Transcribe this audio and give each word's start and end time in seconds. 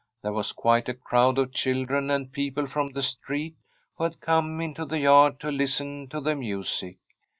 There 0.23 0.33
was 0.33 0.51
quite 0.51 0.89
a 0.89 0.95
crowd 0.95 1.37
of 1.37 1.51
children 1.53 2.09
and 2.09 2.31
people 2.33 2.65
from 2.65 2.91
the 2.91 3.03
street, 3.03 3.53
who 3.95 4.03
had 4.05 4.19
come 4.19 4.59
into 4.59 4.83
the 4.83 4.97
yard 4.97 5.39
to 5.41 5.51
listen 5.51 6.07
to 6.09 6.19
the 6.19 6.35
music. 6.35 6.97